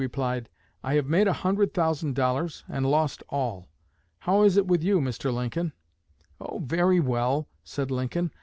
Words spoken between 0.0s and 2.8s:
replied, 'I have made a hundred thousand dollars,